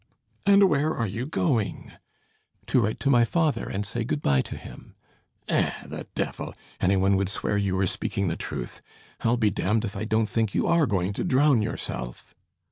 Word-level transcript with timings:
"And 0.47 0.67
where 0.67 0.95
are 0.95 1.05
you 1.05 1.27
going?" 1.27 1.91
"To 2.65 2.81
write 2.81 2.99
to 3.01 3.11
my 3.11 3.23
father 3.23 3.69
and 3.69 3.85
say 3.85 4.03
good 4.03 4.23
bye 4.23 4.41
to 4.41 4.57
him." 4.57 4.95
"Eh! 5.47 5.71
the 5.85 6.07
devil! 6.15 6.55
Any 6.79 6.97
one 6.97 7.17
would 7.17 7.29
swear 7.29 7.55
you 7.55 7.75
were 7.75 7.85
speaking 7.85 8.27
the 8.27 8.35
truth. 8.35 8.81
I'll 9.19 9.37
be 9.37 9.51
damned 9.51 9.85
if 9.85 9.95
I 9.95 10.05
don't 10.05 10.25
think 10.25 10.55
you 10.55 10.65
are 10.65 10.87
going 10.87 11.13
to 11.13 11.23
drown 11.23 11.61
yourself." 11.61 12.33